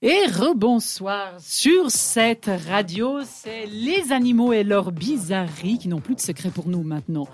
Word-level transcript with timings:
Et 0.00 0.26
rebonsoir 0.32 1.32
sur 1.40 1.90
cette 1.90 2.48
radio, 2.68 3.18
c'est 3.24 3.66
les 3.66 4.12
animaux 4.12 4.52
et 4.52 4.62
leurs 4.62 4.92
bizarreries 4.92 5.78
qui 5.78 5.88
n'ont 5.88 5.98
plus 6.00 6.14
de 6.14 6.20
secret 6.20 6.50
pour 6.50 6.68
nous 6.68 6.84
maintenant, 6.84 7.26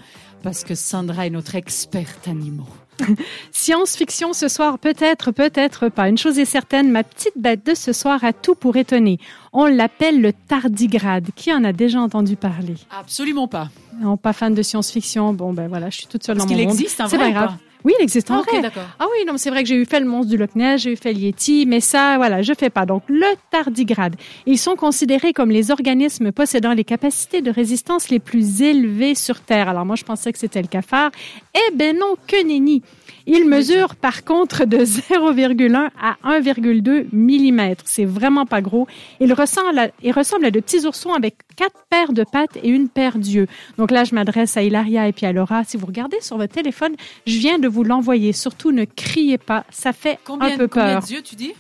parce 0.42 0.64
que 0.64 0.74
Sandra 0.74 1.26
est 1.26 1.30
notre 1.30 1.56
experte 1.56 2.26
animaux. 2.26 2.66
Science-fiction 3.52 4.32
ce 4.32 4.48
soir, 4.48 4.78
peut-être, 4.78 5.30
peut-être 5.30 5.90
pas. 5.90 6.08
Une 6.08 6.16
chose 6.16 6.38
est 6.38 6.46
certaine, 6.46 6.90
ma 6.90 7.02
petite 7.04 7.34
bête 7.36 7.66
de 7.66 7.74
ce 7.74 7.92
soir 7.92 8.24
a 8.24 8.32
tout 8.32 8.54
pour 8.54 8.78
étonner. 8.78 9.18
On 9.52 9.66
l'appelle 9.66 10.22
le 10.22 10.32
tardigrade. 10.32 11.28
Qui 11.36 11.52
en 11.52 11.64
a 11.64 11.72
déjà 11.74 12.00
entendu 12.00 12.36
parler? 12.36 12.76
Absolument 12.90 13.46
pas. 13.46 13.68
Non, 14.00 14.16
pas 14.16 14.32
fan 14.32 14.54
de 14.54 14.62
science-fiction. 14.62 15.34
Bon, 15.34 15.52
ben 15.52 15.68
voilà, 15.68 15.90
je 15.90 15.98
suis 15.98 16.06
toute 16.06 16.24
seule 16.24 16.36
Parce 16.38 16.46
dans 16.48 16.54
mon 16.54 16.58
qu'il 16.58 16.66
monde. 16.66 16.76
existe 16.80 17.02
C'est 17.08 17.18
pas 17.18 17.30
grave. 17.30 17.48
pas? 17.48 17.58
Oui, 17.84 17.92
il 17.98 18.02
existe 18.02 18.30
en 18.30 18.36
Ah, 18.36 18.40
ok, 18.40 18.50
vrai. 18.50 18.62
d'accord. 18.62 18.82
Ah 18.98 19.06
oui, 19.12 19.26
non, 19.26 19.36
c'est 19.36 19.50
vrai 19.50 19.62
que 19.62 19.68
j'ai 19.68 19.76
eu 19.76 19.84
fait 19.84 20.00
le 20.00 20.06
monstre 20.06 20.30
du 20.30 20.36
Loch 20.38 20.54
Ness, 20.54 20.80
j'ai 20.82 20.92
eu 20.92 20.96
fait 20.96 21.12
le 21.12 21.18
Yeti, 21.20 21.66
mais 21.66 21.80
ça, 21.80 22.16
voilà, 22.16 22.40
je 22.42 22.52
fais 22.58 22.70
pas. 22.70 22.86
Donc, 22.86 23.02
le 23.08 23.26
tardigrade. 23.50 24.16
Ils 24.46 24.58
sont 24.58 24.74
considérés 24.76 25.32
comme 25.32 25.50
les 25.50 25.70
organismes 25.70 26.32
possédant 26.32 26.72
les 26.72 26.84
capacités 26.84 27.42
de 27.42 27.50
résistance 27.50 28.08
les 28.08 28.18
plus 28.20 28.62
élevées 28.62 29.14
sur 29.14 29.40
Terre. 29.40 29.68
Alors, 29.68 29.84
moi, 29.84 29.96
je 29.96 30.04
pensais 30.04 30.32
que 30.32 30.38
c'était 30.38 30.62
le 30.62 30.68
cafard. 30.68 31.10
Eh 31.54 31.74
ben 31.76 31.96
non, 31.98 32.14
que 32.26 32.42
nenni. 32.44 32.82
Il 33.26 33.48
mesure, 33.48 33.94
par 33.96 34.24
contre, 34.24 34.66
de 34.66 34.78
0,1 34.84 35.88
à 36.00 36.16
1,2 36.40 37.06
mm. 37.12 37.74
C'est 37.84 38.04
vraiment 38.04 38.44
pas 38.46 38.60
gros. 38.60 38.86
Il 39.20 39.32
ressemble 39.32 39.78
à, 39.78 39.88
il 40.02 40.12
ressemble 40.12 40.44
à 40.46 40.50
de 40.50 40.60
petits 40.60 40.84
oursons 40.86 41.12
avec 41.14 41.36
quatre 41.56 41.84
paires 41.88 42.12
de 42.12 42.24
pattes 42.30 42.58
et 42.62 42.68
une 42.68 42.88
paire 42.88 43.16
d'yeux. 43.16 43.46
Donc 43.78 43.90
là, 43.92 44.04
je 44.04 44.14
m'adresse 44.14 44.56
à 44.58 44.62
Hilaria 44.62 45.08
et 45.08 45.12
puis 45.12 45.24
à 45.24 45.32
Laura. 45.32 45.64
Si 45.64 45.76
vous 45.78 45.86
regardez 45.86 46.18
sur 46.20 46.36
votre 46.36 46.52
téléphone, 46.52 46.94
je 47.26 47.38
viens 47.38 47.58
de 47.58 47.68
vous 47.74 47.84
l'envoyer. 47.84 48.32
Surtout, 48.32 48.70
ne 48.72 48.84
criez 48.84 49.36
pas. 49.38 49.64
Ça 49.70 49.92
fait 49.92 50.18
Combien, 50.24 50.54
un 50.54 50.56
peu 50.56 50.68
combien 50.68 50.94
peur. 50.94 51.02
d'yeux 51.02 51.22
tu 51.22 51.34
dis? 51.34 51.52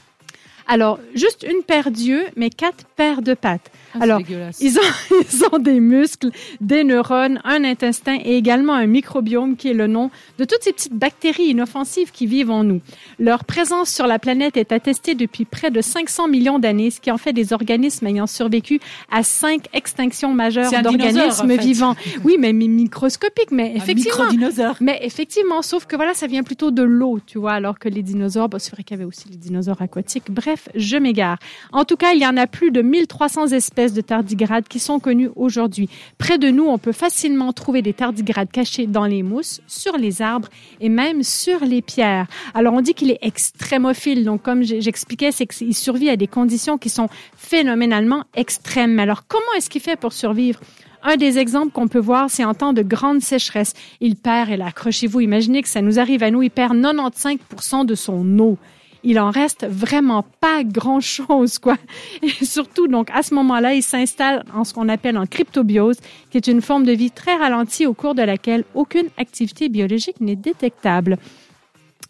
Alors, 0.66 0.98
juste 1.14 1.44
une 1.48 1.62
paire 1.62 1.90
d'yeux, 1.90 2.24
mais 2.36 2.48
quatre 2.50 2.84
paires 2.96 3.20
de 3.22 3.34
pattes. 3.34 3.70
Ah, 3.94 3.98
Alors. 4.02 4.20
Ils 4.60 4.78
ont, 4.78 4.82
ils 5.32 5.44
ont 5.52 5.58
des 5.58 5.78
muscles, 5.78 6.30
des 6.60 6.84
neurones, 6.84 7.40
un 7.44 7.64
intestin 7.64 8.16
et 8.24 8.36
également 8.36 8.72
un 8.72 8.86
microbiome 8.86 9.56
qui 9.56 9.68
est 9.68 9.74
le 9.74 9.86
nom 9.86 10.10
de 10.38 10.44
toutes 10.44 10.62
ces 10.62 10.72
petites 10.72 10.94
bactéries 10.94 11.48
inoffensives 11.50 12.10
qui 12.12 12.26
vivent 12.26 12.50
en 12.50 12.64
nous. 12.64 12.80
Leur 13.18 13.44
présence 13.44 13.90
sur 13.90 14.06
la 14.06 14.18
planète 14.18 14.56
est 14.56 14.72
attestée 14.72 15.14
depuis 15.14 15.44
près 15.44 15.70
de 15.70 15.80
500 15.80 16.28
millions 16.28 16.58
d'années, 16.58 16.90
ce 16.90 17.00
qui 17.00 17.10
en 17.10 17.18
fait 17.18 17.32
des 17.32 17.52
organismes 17.52 18.06
ayant 18.06 18.26
survécu 18.26 18.80
à 19.12 19.22
cinq 19.22 19.66
extinctions 19.74 20.32
majeures 20.32 20.72
un 20.74 20.82
d'organismes 20.82 21.44
en 21.44 21.48
fait. 21.48 21.56
vivants. 21.58 21.94
Oui, 22.24 22.36
mais 22.38 22.52
mi- 22.52 22.68
microscopiques, 22.68 23.50
mais 23.50 23.72
Un 23.72 23.76
effectivement. 23.76 24.12
microdinosaure. 24.24 24.76
Mais 24.80 24.98
effectivement, 25.02 25.60
sauf 25.62 25.84
que 25.86 25.94
voilà, 25.96 26.14
ça 26.14 26.26
vient 26.26 26.42
plutôt 26.42 26.70
de 26.70 26.82
l'eau, 26.82 27.18
tu 27.24 27.38
vois, 27.38 27.52
alors 27.52 27.78
que 27.78 27.88
les 27.88 28.02
dinosaures, 28.02 28.48
bah, 28.48 28.58
c'est 28.58 28.72
vrai 28.72 28.82
qu'il 28.82 28.96
y 28.96 29.00
avait 29.00 29.04
aussi 29.08 29.28
les 29.28 29.36
dinosaures 29.36 29.82
aquatiques. 29.82 30.30
Bref, 30.30 30.53
je 30.74 30.96
m'égare. 30.96 31.38
En 31.72 31.84
tout 31.84 31.96
cas, 31.96 32.12
il 32.12 32.20
y 32.20 32.26
en 32.26 32.36
a 32.36 32.46
plus 32.46 32.70
de 32.70 32.82
1300 32.82 33.48
espèces 33.48 33.92
de 33.92 34.00
tardigrades 34.00 34.68
qui 34.68 34.78
sont 34.78 35.00
connues 35.00 35.30
aujourd'hui. 35.36 35.88
Près 36.18 36.38
de 36.38 36.48
nous, 36.48 36.64
on 36.64 36.78
peut 36.78 36.92
facilement 36.92 37.52
trouver 37.52 37.82
des 37.82 37.92
tardigrades 37.92 38.50
cachés 38.50 38.86
dans 38.86 39.06
les 39.06 39.22
mousses, 39.22 39.60
sur 39.66 39.96
les 39.96 40.22
arbres 40.22 40.48
et 40.80 40.88
même 40.88 41.22
sur 41.22 41.64
les 41.64 41.82
pierres. 41.82 42.26
Alors, 42.54 42.74
on 42.74 42.80
dit 42.80 42.94
qu'il 42.94 43.10
est 43.10 43.18
extrémophile. 43.22 44.24
Donc, 44.24 44.42
comme 44.42 44.62
j'expliquais, 44.62 45.32
c'est 45.32 45.46
qu'il 45.46 45.74
survit 45.74 46.10
à 46.10 46.16
des 46.16 46.26
conditions 46.26 46.78
qui 46.78 46.88
sont 46.88 47.08
phénoménalement 47.36 48.24
extrêmes. 48.34 48.98
Alors, 48.98 49.26
comment 49.26 49.44
est-ce 49.56 49.70
qu'il 49.70 49.82
fait 49.82 49.96
pour 49.96 50.12
survivre? 50.12 50.60
Un 51.06 51.16
des 51.16 51.38
exemples 51.38 51.70
qu'on 51.70 51.86
peut 51.86 51.98
voir, 51.98 52.30
c'est 52.30 52.44
en 52.44 52.54
temps 52.54 52.72
de 52.72 52.80
grande 52.80 53.20
sécheresse. 53.20 53.74
Il 54.00 54.16
perd, 54.16 54.48
et 54.48 54.56
là, 54.56 54.68
accrochez-vous, 54.68 55.20
imaginez 55.20 55.60
que 55.60 55.68
ça 55.68 55.82
nous 55.82 55.98
arrive 55.98 56.22
à 56.22 56.30
nous, 56.30 56.42
il 56.42 56.50
perd 56.50 56.74
95% 56.74 57.84
de 57.84 57.94
son 57.94 58.38
eau. 58.38 58.56
Il 59.04 59.20
en 59.20 59.30
reste 59.30 59.66
vraiment 59.68 60.24
pas 60.40 60.64
grand-chose, 60.64 61.58
quoi. 61.58 61.76
Et 62.22 62.44
surtout, 62.44 62.88
donc, 62.88 63.10
à 63.12 63.22
ce 63.22 63.34
moment-là, 63.34 63.74
il 63.74 63.82
s'installe 63.82 64.44
en 64.54 64.64
ce 64.64 64.72
qu'on 64.72 64.88
appelle 64.88 65.18
en 65.18 65.26
cryptobiose, 65.26 65.98
qui 66.30 66.38
est 66.38 66.46
une 66.46 66.62
forme 66.62 66.84
de 66.84 66.92
vie 66.92 67.10
très 67.10 67.36
ralentie 67.36 67.86
au 67.86 67.92
cours 67.92 68.14
de 68.14 68.22
laquelle 68.22 68.64
aucune 68.74 69.08
activité 69.18 69.68
biologique 69.68 70.20
n'est 70.20 70.36
détectable. 70.36 71.18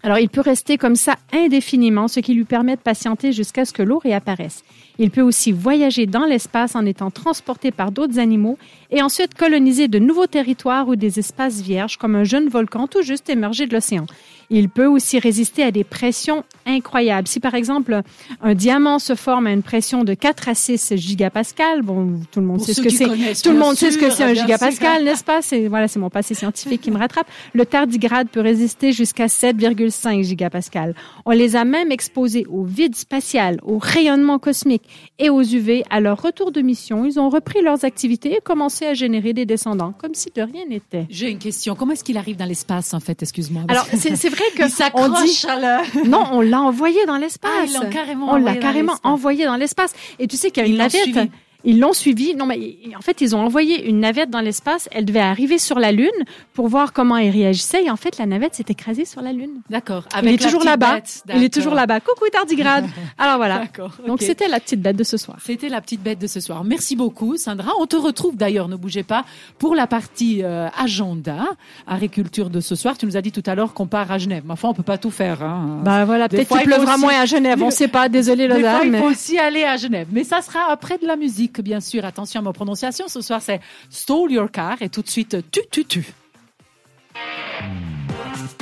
Alors, 0.04 0.18
il 0.18 0.28
peut 0.28 0.40
rester 0.40 0.78
comme 0.78 0.96
ça 0.96 1.16
indéfiniment, 1.32 2.08
ce 2.08 2.20
qui 2.20 2.34
lui 2.34 2.44
permet 2.44 2.76
de 2.76 2.80
patienter 2.80 3.32
jusqu'à 3.32 3.64
ce 3.64 3.72
que 3.72 3.82
l'eau 3.82 3.98
réapparaisse. 3.98 4.62
Il 4.98 5.10
peut 5.10 5.22
aussi 5.22 5.50
voyager 5.50 6.06
dans 6.06 6.24
l'espace 6.24 6.76
en 6.76 6.86
étant 6.86 7.10
transporté 7.10 7.72
par 7.72 7.90
d'autres 7.90 8.20
animaux 8.20 8.58
et 8.92 9.02
ensuite 9.02 9.34
coloniser 9.34 9.88
de 9.88 9.98
nouveaux 9.98 10.28
territoires 10.28 10.86
ou 10.86 10.94
des 10.94 11.18
espaces 11.18 11.60
vierges 11.60 11.96
comme 11.96 12.14
un 12.14 12.22
jeune 12.22 12.48
volcan 12.48 12.86
tout 12.86 13.02
juste 13.02 13.28
émergé 13.28 13.66
de 13.66 13.74
l'océan. 13.74 14.06
Il 14.50 14.68
peut 14.68 14.86
aussi 14.86 15.18
résister 15.18 15.64
à 15.64 15.72
des 15.72 15.82
pressions 15.82 16.44
incroyables. 16.64 17.26
Si 17.26 17.40
par 17.40 17.54
exemple 17.54 18.02
un 18.40 18.54
diamant 18.54 19.00
se 19.00 19.16
forme 19.16 19.48
à 19.48 19.52
une 19.52 19.62
pression 19.62 20.04
de 20.04 20.14
4 20.14 20.48
à 20.48 20.54
6 20.54 20.94
gigapascales, 20.96 21.82
bon, 21.82 22.20
tout 22.30 22.40
le 22.40 22.46
monde 22.46 22.58
Pour 22.58 22.66
sait 22.66 22.74
ce 22.74 22.82
que 22.82 22.90
c'est. 22.90 23.42
Tout 23.42 23.50
le 23.50 23.58
monde 23.58 23.74
sait 23.74 23.90
ce 23.90 23.98
que 23.98 24.10
c'est 24.10 24.22
un 24.22 24.34
gigapascal, 24.34 25.02
n'est-ce 25.02 25.24
pas? 25.24 25.42
C'est, 25.42 25.66
voilà, 25.66 25.88
c'est 25.88 25.98
mon 25.98 26.10
passé 26.10 26.34
scientifique 26.34 26.82
qui 26.82 26.92
me 26.92 26.98
rattrape. 26.98 27.26
Le 27.52 27.66
tardigrade 27.66 28.28
peut 28.28 28.40
résister 28.40 28.92
jusqu'à 28.92 29.26
7,5 29.26 30.22
gigapascal. 30.22 30.94
On 31.24 31.32
les 31.32 31.56
a 31.56 31.64
même 31.64 31.90
exposés 31.90 32.46
au 32.48 32.62
vide 32.62 32.94
spatial, 32.94 33.58
au 33.64 33.78
rayonnement 33.78 34.38
cosmique 34.38 34.83
et 35.18 35.30
aux 35.30 35.42
UV. 35.42 35.84
À 35.90 36.00
leur 36.00 36.20
retour 36.20 36.52
de 36.52 36.60
mission, 36.60 37.04
ils 37.04 37.18
ont 37.18 37.28
repris 37.28 37.62
leurs 37.62 37.84
activités 37.84 38.36
et 38.36 38.40
commencé 38.40 38.86
à 38.86 38.94
générer 38.94 39.32
des 39.32 39.46
descendants, 39.46 39.92
comme 39.98 40.14
si 40.14 40.30
de 40.34 40.42
rien 40.42 40.64
n'était. 40.68 41.06
J'ai 41.10 41.30
une 41.30 41.38
question. 41.38 41.74
Comment 41.74 41.92
est-ce 41.92 42.04
qu'il 42.04 42.16
arrive 42.16 42.36
dans 42.36 42.44
l'espace, 42.44 42.94
en 42.94 43.00
fait? 43.00 43.22
Excuse-moi. 43.22 43.62
Alors, 43.68 43.86
c'est, 43.86 44.16
c'est 44.16 44.28
vrai 44.28 44.44
que 44.56 44.62
il 44.64 44.70
s'accroche 44.70 45.44
à 45.44 45.58
la... 45.58 45.82
non, 46.06 46.24
on 46.32 46.40
l'a 46.40 46.60
envoyé 46.60 47.04
dans 47.06 47.16
l'espace. 47.16 47.50
Ah, 47.54 47.64
ils 47.66 47.74
l'ont 47.74 47.90
carrément 47.90 48.32
On 48.32 48.36
l'a 48.36 48.54
dans 48.54 48.60
carrément 48.60 48.94
envoyé 49.02 49.44
dans 49.44 49.56
l'espace. 49.56 49.92
Et 50.18 50.26
tu 50.26 50.36
sais 50.36 50.50
qu'il 50.50 50.62
y 50.62 50.66
a 50.66 50.68
une 50.68 50.78
navette. 50.78 51.30
Ils 51.64 51.80
l'ont 51.80 51.92
suivi. 51.92 52.34
Non, 52.34 52.46
mais 52.46 52.76
en 52.96 53.00
fait, 53.00 53.20
ils 53.20 53.34
ont 53.34 53.40
envoyé 53.40 53.88
une 53.88 54.00
navette 54.00 54.30
dans 54.30 54.40
l'espace. 54.40 54.88
Elle 54.92 55.04
devait 55.04 55.20
arriver 55.20 55.58
sur 55.58 55.78
la 55.78 55.92
Lune 55.92 56.10
pour 56.52 56.68
voir 56.68 56.92
comment 56.92 57.16
elle 57.16 57.30
réagissait. 57.30 57.84
Et 57.84 57.90
en 57.90 57.96
fait, 57.96 58.18
la 58.18 58.26
navette 58.26 58.54
s'est 58.54 58.64
écrasée 58.68 59.04
sur 59.04 59.22
la 59.22 59.32
Lune. 59.32 59.60
D'accord. 59.70 60.04
Il 60.22 60.28
est 60.28 60.42
toujours 60.42 60.62
là-bas. 60.64 60.98
Il 61.34 61.42
est 61.42 61.52
toujours 61.52 61.74
là-bas. 61.74 62.00
Coucou 62.00 62.26
tardigrade. 62.30 62.86
Alors 63.18 63.36
voilà. 63.38 63.58
D'accord. 63.60 63.92
Donc 64.06 64.20
c'était 64.22 64.48
la 64.48 64.60
petite 64.60 64.80
bête 64.80 64.96
de 64.96 65.04
ce 65.04 65.16
soir. 65.16 65.38
C'était 65.44 65.68
la 65.68 65.80
petite 65.80 66.02
bête 66.02 66.18
de 66.18 66.26
ce 66.26 66.40
soir. 66.40 66.64
Merci 66.64 66.96
beaucoup, 66.96 67.36
Sandra. 67.36 67.72
On 67.80 67.86
te 67.86 67.96
retrouve 67.96 68.36
d'ailleurs, 68.36 68.68
ne 68.68 68.76
bougez 68.76 69.02
pas, 69.02 69.24
pour 69.58 69.74
la 69.74 69.86
partie 69.86 70.42
euh, 70.42 70.68
agenda, 70.78 71.46
agriculture 71.86 72.50
de 72.50 72.60
ce 72.60 72.74
soir. 72.74 72.96
Tu 72.98 73.06
nous 73.06 73.16
as 73.16 73.22
dit 73.22 73.32
tout 73.32 73.42
à 73.46 73.54
l'heure 73.54 73.74
qu'on 73.74 73.86
part 73.86 74.10
à 74.10 74.18
Genève. 74.18 74.42
Mais 74.46 74.52
enfin, 74.52 74.68
on 74.68 74.74
peut 74.74 74.82
pas 74.82 74.98
tout 74.98 75.10
faire. 75.10 75.42
Hein. 75.42 75.80
Bah 75.84 76.04
voilà, 76.04 76.28
peut-être 76.28 76.48
qu'il 76.48 76.58
il 76.60 76.64
pleuvra 76.64 76.94
aussi- 76.94 77.00
moins 77.02 77.20
à 77.20 77.24
Genève. 77.26 77.62
On 77.62 77.70
sait 77.70 77.88
pas. 77.88 78.08
Désolé, 78.08 78.46
Lausanne. 78.48 78.80
il 78.84 78.90
mais- 78.92 78.98
faut 79.00 79.08
aussi 79.10 79.38
aller 79.38 79.64
à 79.64 79.76
Genève. 79.76 80.08
Mais 80.12 80.24
ça 80.24 80.40
sera 80.42 80.70
après 80.70 80.98
de 80.98 81.06
la 81.06 81.16
bien 81.62 81.80
sûr. 81.80 82.04
Attention 82.04 82.40
à 82.40 82.42
ma 82.42 82.52
prononciation. 82.52 83.08
Ce 83.08 83.20
soir, 83.20 83.40
c'est 83.42 83.60
Stole 83.90 84.32
Your 84.32 84.50
Car 84.50 84.80
et 84.82 84.88
tout 84.88 85.02
de 85.02 85.08
suite, 85.08 85.36
tu, 85.50 85.60
tu, 85.70 85.84
tu. 85.84 86.14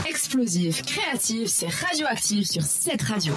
Explosif, 0.08 0.82
créatif, 0.82 1.48
c'est 1.48 1.68
radioactif 1.68 2.46
sur 2.46 2.62
cette 2.62 3.02
radio. 3.02 3.34